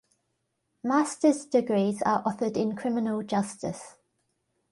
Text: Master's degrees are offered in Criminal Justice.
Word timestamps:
Master's 0.83 1.45
degrees 1.45 2.01
are 2.01 2.23
offered 2.25 2.57
in 2.57 2.75
Criminal 2.75 3.21
Justice. 3.21 3.97